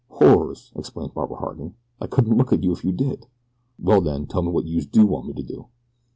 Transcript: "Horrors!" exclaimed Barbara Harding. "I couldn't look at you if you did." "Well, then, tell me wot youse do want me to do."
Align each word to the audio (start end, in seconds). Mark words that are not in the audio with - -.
"Horrors!" 0.09 0.71
exclaimed 0.75 1.13
Barbara 1.13 1.37
Harding. 1.37 1.75
"I 2.01 2.07
couldn't 2.07 2.35
look 2.35 2.51
at 2.51 2.63
you 2.63 2.71
if 2.73 2.83
you 2.83 2.91
did." 2.91 3.27
"Well, 3.77 4.01
then, 4.01 4.25
tell 4.25 4.41
me 4.41 4.49
wot 4.49 4.65
youse 4.65 4.87
do 4.87 5.05
want 5.05 5.27
me 5.27 5.33
to 5.33 5.43
do." 5.43 5.67